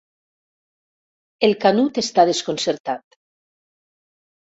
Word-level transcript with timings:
El 1.47 1.53
Canut 1.65 1.99
està 2.03 2.25
desconcertat. 2.31 3.19